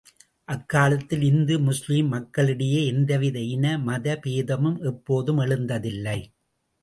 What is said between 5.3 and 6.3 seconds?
எழுந்ததில்லை.